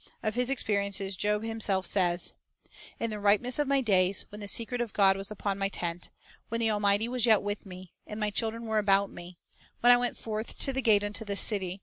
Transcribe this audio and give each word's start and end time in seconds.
Of 0.23 0.33
his 0.33 0.49
experiences 0.49 1.15
Job 1.15 1.43
himself 1.43 1.85
says:— 1.85 2.33
"In 2.99 3.11
the 3.11 3.19
ripeness 3.19 3.59
of 3.59 3.67
my 3.67 3.81
days, 3.81 4.25
When 4.29 4.41
the 4.41 4.47
secret 4.47 4.81
of 4.81 4.93
God 4.93 5.15
was 5.15 5.29
upon 5.29 5.59
my 5.59 5.69
tent; 5.69 6.09
When 6.49 6.57
the 6.57 6.71
Almighty 6.71 7.07
was 7.07 7.27
yet 7.27 7.43
with 7.43 7.67
me, 7.67 7.93
And 8.07 8.19
my 8.19 8.31
children 8.31 8.63
were 8.65 8.79
about 8.79 9.11
me;... 9.11 9.37
When 9.81 9.91
I 9.91 9.97
went 9.97 10.17
forth 10.17 10.57
to 10.57 10.73
the 10.73 10.81
gate 10.81 11.03
unto 11.03 11.23
the 11.23 11.37
city. 11.37 11.79